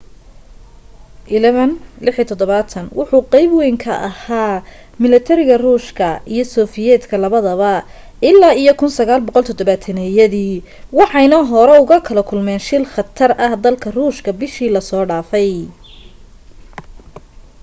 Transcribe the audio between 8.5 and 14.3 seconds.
iyo 1970-yadii waxayna hore ugala kulmeen shil khatar dalka ruushka